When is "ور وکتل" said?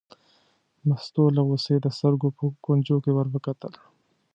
3.13-3.73